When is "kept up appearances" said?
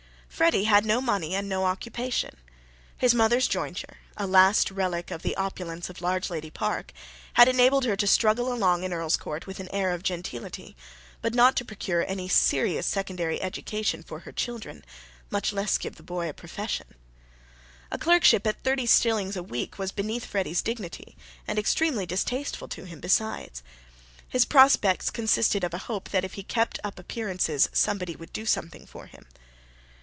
26.41-27.69